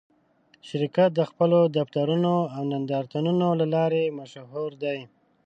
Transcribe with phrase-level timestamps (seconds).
[0.67, 4.99] شرکت د خپلو دفترونو او نندارتونونو له لارې مشهور دی.